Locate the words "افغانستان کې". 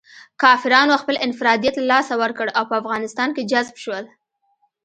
2.81-3.47